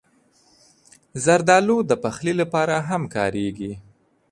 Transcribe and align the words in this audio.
زردالو 1.23 1.77
د 1.89 1.91
پخلي 2.03 2.33
لپاره 2.41 2.75
هم 2.89 3.01
کارېږي. 3.15 3.73